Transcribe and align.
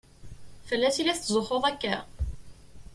Fell-as 0.67 0.97
i 0.97 1.03
la 1.05 1.17
tetzuxxuḍ 1.17 1.63
akka? 1.71 1.97